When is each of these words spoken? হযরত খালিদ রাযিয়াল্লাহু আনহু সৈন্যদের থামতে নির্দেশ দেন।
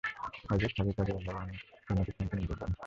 হযরত 0.49 0.71
খালিদ 0.77 0.95
রাযিয়াল্লাহু 0.99 1.39
আনহু 1.39 1.55
সৈন্যদের 1.85 2.13
থামতে 2.17 2.35
নির্দেশ 2.37 2.57
দেন। 2.59 2.71